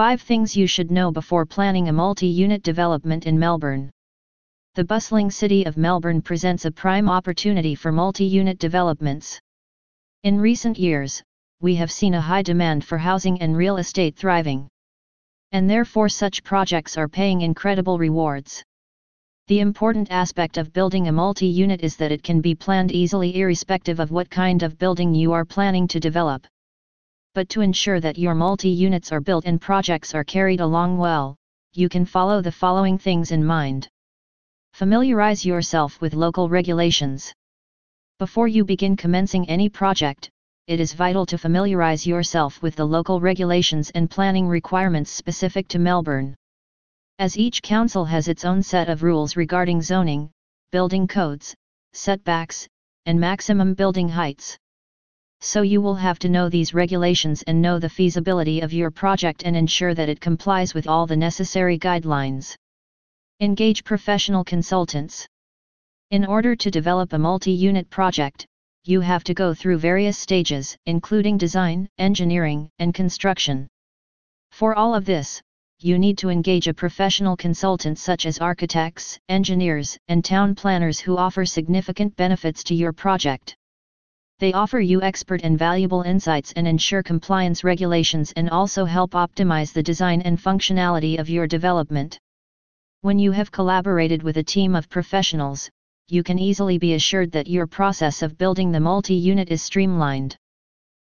5 0.00 0.22
Things 0.22 0.56
you 0.56 0.66
should 0.66 0.90
know 0.90 1.12
before 1.12 1.44
planning 1.44 1.88
a 1.88 1.92
multi-unit 1.92 2.62
development 2.62 3.26
in 3.26 3.38
Melbourne. 3.38 3.90
The 4.74 4.82
bustling 4.82 5.30
city 5.30 5.66
of 5.66 5.76
Melbourne 5.76 6.22
presents 6.22 6.64
a 6.64 6.70
prime 6.70 7.06
opportunity 7.10 7.74
for 7.74 7.92
multi-unit 7.92 8.58
developments. 8.58 9.38
In 10.22 10.40
recent 10.40 10.78
years, 10.78 11.22
we 11.60 11.74
have 11.74 11.92
seen 11.92 12.14
a 12.14 12.20
high 12.22 12.40
demand 12.40 12.82
for 12.82 12.96
housing 12.96 13.42
and 13.42 13.54
real 13.54 13.76
estate 13.76 14.16
thriving. 14.16 14.68
And 15.52 15.68
therefore 15.68 16.08
such 16.08 16.44
projects 16.44 16.96
are 16.96 17.06
paying 17.06 17.42
incredible 17.42 17.98
rewards. 17.98 18.64
The 19.48 19.60
important 19.60 20.10
aspect 20.10 20.56
of 20.56 20.72
building 20.72 21.08
a 21.08 21.12
multi-unit 21.12 21.82
is 21.82 21.96
that 21.96 22.10
it 22.10 22.22
can 22.22 22.40
be 22.40 22.54
planned 22.54 22.90
easily 22.90 23.36
irrespective 23.36 24.00
of 24.00 24.10
what 24.10 24.30
kind 24.30 24.62
of 24.62 24.78
building 24.78 25.14
you 25.14 25.32
are 25.32 25.44
planning 25.44 25.86
to 25.88 26.00
develop. 26.00 26.46
But 27.34 27.48
to 27.50 27.60
ensure 27.60 28.00
that 28.00 28.18
your 28.18 28.34
multi-units 28.34 29.12
are 29.12 29.20
built 29.20 29.44
and 29.44 29.60
projects 29.60 30.14
are 30.14 30.24
carried 30.24 30.60
along 30.60 30.98
well, 30.98 31.36
you 31.72 31.88
can 31.88 32.04
follow 32.04 32.42
the 32.42 32.50
following 32.50 32.98
things 32.98 33.30
in 33.30 33.44
mind. 33.44 33.88
Familiarize 34.72 35.44
yourself 35.44 36.00
with 36.00 36.14
local 36.14 36.48
regulations. 36.48 37.32
Before 38.18 38.48
you 38.48 38.64
begin 38.64 38.96
commencing 38.96 39.48
any 39.48 39.68
project, 39.68 40.28
it 40.66 40.80
is 40.80 40.92
vital 40.92 41.24
to 41.26 41.38
familiarize 41.38 42.06
yourself 42.06 42.60
with 42.62 42.74
the 42.76 42.84
local 42.84 43.20
regulations 43.20 43.90
and 43.90 44.10
planning 44.10 44.48
requirements 44.48 45.10
specific 45.10 45.68
to 45.68 45.78
Melbourne. 45.78 46.34
As 47.20 47.38
each 47.38 47.62
council 47.62 48.04
has 48.04 48.28
its 48.28 48.44
own 48.44 48.62
set 48.62 48.88
of 48.88 49.02
rules 49.02 49.36
regarding 49.36 49.82
zoning, 49.82 50.30
building 50.72 51.06
codes, 51.06 51.54
setbacks, 51.92 52.66
and 53.06 53.20
maximum 53.20 53.74
building 53.74 54.08
heights. 54.08 54.58
So 55.42 55.62
you 55.62 55.80
will 55.80 55.94
have 55.94 56.18
to 56.18 56.28
know 56.28 56.48
these 56.48 56.74
regulations 56.74 57.42
and 57.44 57.62
know 57.62 57.78
the 57.78 57.88
feasibility 57.88 58.60
of 58.60 58.74
your 58.74 58.90
project 58.90 59.42
and 59.44 59.56
ensure 59.56 59.94
that 59.94 60.08
it 60.08 60.20
complies 60.20 60.74
with 60.74 60.86
all 60.86 61.06
the 61.06 61.16
necessary 61.16 61.78
guidelines. 61.78 62.54
Engage 63.40 63.82
professional 63.82 64.44
consultants. 64.44 65.26
In 66.10 66.26
order 66.26 66.54
to 66.56 66.70
develop 66.70 67.14
a 67.14 67.18
multi-unit 67.18 67.88
project, 67.88 68.44
you 68.84 69.00
have 69.00 69.24
to 69.24 69.34
go 69.34 69.54
through 69.54 69.78
various 69.78 70.18
stages, 70.18 70.76
including 70.84 71.38
design, 71.38 71.88
engineering, 71.96 72.68
and 72.78 72.92
construction. 72.92 73.66
For 74.50 74.74
all 74.74 74.94
of 74.94 75.06
this, 75.06 75.40
you 75.78 75.98
need 75.98 76.18
to 76.18 76.28
engage 76.28 76.68
a 76.68 76.74
professional 76.74 77.36
consultant 77.36 77.98
such 77.98 78.26
as 78.26 78.38
architects, 78.38 79.18
engineers, 79.30 79.96
and 80.08 80.22
town 80.22 80.54
planners 80.54 81.00
who 81.00 81.16
offer 81.16 81.46
significant 81.46 82.14
benefits 82.16 82.62
to 82.64 82.74
your 82.74 82.92
project. 82.92 83.56
They 84.40 84.54
offer 84.54 84.80
you 84.80 85.02
expert 85.02 85.42
and 85.44 85.58
valuable 85.58 86.00
insights 86.00 86.54
and 86.56 86.66
ensure 86.66 87.02
compliance 87.02 87.62
regulations 87.62 88.32
and 88.36 88.48
also 88.48 88.86
help 88.86 89.10
optimize 89.10 89.74
the 89.74 89.82
design 89.82 90.22
and 90.22 90.38
functionality 90.38 91.18
of 91.18 91.28
your 91.28 91.46
development. 91.46 92.18
When 93.02 93.18
you 93.18 93.32
have 93.32 93.52
collaborated 93.52 94.22
with 94.22 94.38
a 94.38 94.42
team 94.42 94.74
of 94.74 94.88
professionals, 94.88 95.68
you 96.08 96.22
can 96.22 96.38
easily 96.38 96.78
be 96.78 96.94
assured 96.94 97.30
that 97.32 97.48
your 97.48 97.66
process 97.66 98.22
of 98.22 98.38
building 98.38 98.72
the 98.72 98.80
multi-unit 98.80 99.50
is 99.50 99.60
streamlined. 99.60 100.38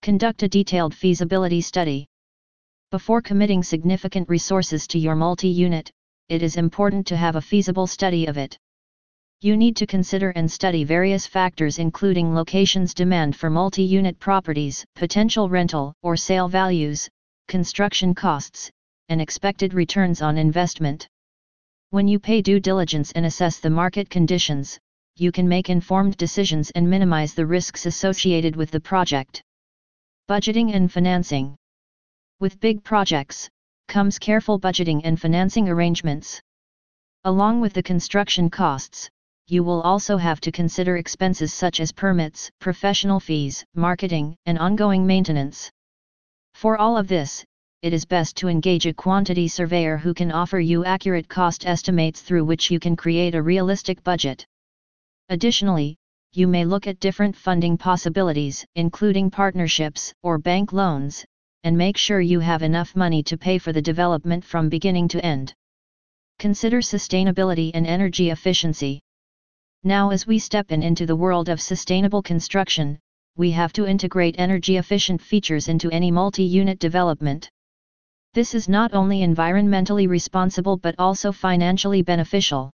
Conduct 0.00 0.42
a 0.42 0.48
detailed 0.48 0.94
feasibility 0.94 1.60
study. 1.60 2.06
Before 2.90 3.20
committing 3.20 3.62
significant 3.62 4.30
resources 4.30 4.86
to 4.86 4.98
your 4.98 5.14
multi-unit, 5.14 5.90
it 6.30 6.42
is 6.42 6.56
important 6.56 7.06
to 7.08 7.18
have 7.18 7.36
a 7.36 7.42
feasible 7.42 7.86
study 7.86 8.24
of 8.24 8.38
it. 8.38 8.56
You 9.42 9.56
need 9.56 9.74
to 9.76 9.86
consider 9.86 10.30
and 10.30 10.52
study 10.52 10.84
various 10.84 11.26
factors 11.26 11.78
including 11.78 12.34
locations 12.34 12.92
demand 12.92 13.34
for 13.34 13.48
multi-unit 13.48 14.18
properties, 14.18 14.84
potential 14.94 15.48
rental 15.48 15.94
or 16.02 16.14
sale 16.14 16.46
values, 16.46 17.08
construction 17.48 18.14
costs, 18.14 18.70
and 19.08 19.18
expected 19.18 19.72
returns 19.72 20.20
on 20.20 20.36
investment. 20.36 21.08
When 21.88 22.06
you 22.06 22.18
pay 22.18 22.42
due 22.42 22.60
diligence 22.60 23.12
and 23.12 23.24
assess 23.24 23.60
the 23.60 23.70
market 23.70 24.10
conditions, 24.10 24.78
you 25.16 25.32
can 25.32 25.48
make 25.48 25.70
informed 25.70 26.18
decisions 26.18 26.70
and 26.72 26.90
minimize 26.90 27.32
the 27.32 27.46
risks 27.46 27.86
associated 27.86 28.56
with 28.56 28.70
the 28.70 28.80
project. 28.80 29.42
Budgeting 30.28 30.74
and 30.74 30.92
financing 30.92 31.56
with 32.40 32.60
big 32.60 32.82
projects, 32.82 33.48
comes 33.88 34.18
careful 34.18 34.60
budgeting 34.60 35.00
and 35.04 35.20
financing 35.20 35.66
arrangements. 35.66 36.40
Along 37.24 37.60
with 37.62 37.72
the 37.72 37.82
construction 37.82 38.48
costs, 38.48 39.10
you 39.50 39.64
will 39.64 39.82
also 39.82 40.16
have 40.16 40.40
to 40.40 40.52
consider 40.52 40.96
expenses 40.96 41.52
such 41.52 41.80
as 41.80 41.90
permits, 41.90 42.48
professional 42.60 43.18
fees, 43.18 43.64
marketing, 43.74 44.36
and 44.46 44.58
ongoing 44.58 45.04
maintenance. 45.04 45.68
For 46.54 46.78
all 46.78 46.96
of 46.96 47.08
this, 47.08 47.44
it 47.82 47.92
is 47.92 48.04
best 48.04 48.36
to 48.36 48.48
engage 48.48 48.86
a 48.86 48.94
quantity 48.94 49.48
surveyor 49.48 49.96
who 49.96 50.14
can 50.14 50.30
offer 50.30 50.60
you 50.60 50.84
accurate 50.84 51.28
cost 51.28 51.66
estimates 51.66 52.20
through 52.20 52.44
which 52.44 52.70
you 52.70 52.78
can 52.78 52.94
create 52.94 53.34
a 53.34 53.42
realistic 53.42 54.04
budget. 54.04 54.46
Additionally, 55.30 55.96
you 56.32 56.46
may 56.46 56.64
look 56.64 56.86
at 56.86 57.00
different 57.00 57.34
funding 57.34 57.76
possibilities, 57.76 58.64
including 58.76 59.30
partnerships 59.30 60.12
or 60.22 60.38
bank 60.38 60.72
loans, 60.72 61.24
and 61.64 61.76
make 61.76 61.96
sure 61.96 62.20
you 62.20 62.38
have 62.38 62.62
enough 62.62 62.94
money 62.94 63.22
to 63.24 63.36
pay 63.36 63.58
for 63.58 63.72
the 63.72 63.82
development 63.82 64.44
from 64.44 64.68
beginning 64.68 65.08
to 65.08 65.24
end. 65.24 65.52
Consider 66.38 66.80
sustainability 66.80 67.72
and 67.74 67.84
energy 67.84 68.30
efficiency. 68.30 69.00
Now 69.84 70.10
as 70.10 70.26
we 70.26 70.38
step 70.38 70.72
in 70.72 70.82
into 70.82 71.06
the 71.06 71.16
world 71.16 71.48
of 71.48 71.58
sustainable 71.58 72.22
construction, 72.22 72.98
we 73.36 73.50
have 73.52 73.72
to 73.72 73.86
integrate 73.86 74.34
energy 74.38 74.76
efficient 74.76 75.22
features 75.22 75.68
into 75.68 75.90
any 75.90 76.10
multi-unit 76.10 76.78
development. 76.78 77.48
This 78.34 78.54
is 78.54 78.68
not 78.68 78.92
only 78.92 79.20
environmentally 79.20 80.06
responsible 80.06 80.76
but 80.76 80.94
also 80.98 81.32
financially 81.32 82.02
beneficial. 82.02 82.70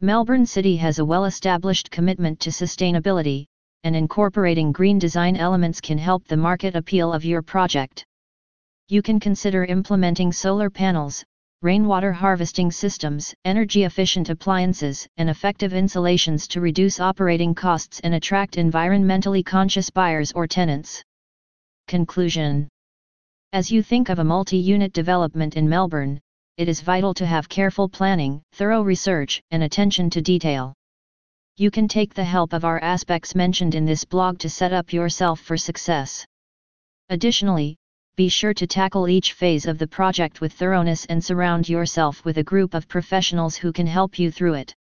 Melbourne 0.00 0.46
City 0.46 0.76
has 0.76 0.98
a 0.98 1.04
well-established 1.04 1.92
commitment 1.92 2.40
to 2.40 2.50
sustainability, 2.50 3.46
and 3.84 3.94
incorporating 3.94 4.72
green 4.72 4.98
design 4.98 5.36
elements 5.36 5.80
can 5.80 5.96
help 5.96 6.26
the 6.26 6.36
market 6.36 6.74
appeal 6.74 7.12
of 7.12 7.24
your 7.24 7.40
project. 7.40 8.04
You 8.88 9.00
can 9.00 9.20
consider 9.20 9.64
implementing 9.64 10.32
solar 10.32 10.70
panels, 10.70 11.24
rainwater 11.62 12.12
harvesting 12.12 12.70
systems, 12.70 13.34
energy 13.44 13.84
efficient 13.84 14.28
appliances, 14.28 15.08
and 15.16 15.30
effective 15.30 15.72
insulations 15.72 16.46
to 16.46 16.60
reduce 16.60 17.00
operating 17.00 17.54
costs 17.54 18.00
and 18.00 18.14
attract 18.14 18.56
environmentally 18.56 19.44
conscious 19.44 19.88
buyers 19.88 20.32
or 20.32 20.46
tenants. 20.46 21.02
Conclusion 21.88 22.68
As 23.52 23.70
you 23.70 23.82
think 23.82 24.10
of 24.10 24.18
a 24.18 24.24
multi 24.24 24.58
unit 24.58 24.92
development 24.92 25.56
in 25.56 25.68
Melbourne, 25.68 26.20
it 26.58 26.68
is 26.68 26.80
vital 26.80 27.14
to 27.14 27.26
have 27.26 27.48
careful 27.48 27.88
planning, 27.88 28.42
thorough 28.52 28.82
research, 28.82 29.40
and 29.50 29.62
attention 29.62 30.10
to 30.10 30.20
detail. 30.20 30.74
You 31.56 31.70
can 31.70 31.88
take 31.88 32.12
the 32.12 32.24
help 32.24 32.52
of 32.52 32.66
our 32.66 32.78
aspects 32.80 33.34
mentioned 33.34 33.74
in 33.74 33.86
this 33.86 34.04
blog 34.04 34.38
to 34.40 34.50
set 34.50 34.74
up 34.74 34.92
yourself 34.92 35.40
for 35.40 35.56
success. 35.56 36.26
Additionally, 37.08 37.76
be 38.16 38.30
sure 38.30 38.54
to 38.54 38.66
tackle 38.66 39.08
each 39.08 39.34
phase 39.34 39.66
of 39.66 39.76
the 39.76 39.86
project 39.86 40.40
with 40.40 40.54
thoroughness 40.54 41.04
and 41.04 41.22
surround 41.22 41.68
yourself 41.68 42.24
with 42.24 42.38
a 42.38 42.42
group 42.42 42.72
of 42.72 42.88
professionals 42.88 43.56
who 43.56 43.72
can 43.72 43.86
help 43.86 44.18
you 44.18 44.30
through 44.30 44.54
it. 44.54 44.74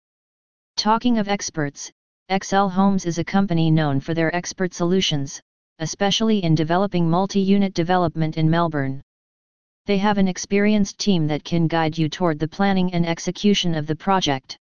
Talking 0.78 1.18
of 1.18 1.28
experts, 1.28 1.91
Xcell 2.31 2.72
Homes 2.72 3.06
is 3.06 3.18
a 3.18 3.25
company 3.25 3.69
known 3.69 4.00
for 4.00 4.13
their 4.13 4.34
expert 4.34 4.74
solutions, 4.74 5.41
especially 5.79 6.44
in 6.45 6.56
developing 6.56 7.09
multi-unit 7.09 7.74
development 7.74 8.38
in 8.38 8.50
Melbourne. 8.50 9.01
They 9.85 9.97
have 9.97 10.18
an 10.18 10.29
experienced 10.29 10.97
team 10.97 11.28
that 11.28 11.44
can 11.44 11.68
guide 11.68 11.97
you 11.97 12.07
toward 12.07 12.40
the 12.40 12.47
planning 12.47 12.94
and 12.94 13.06
execution 13.06 13.75
of 13.75 13.85
the 13.85 13.97
project. 13.97 14.57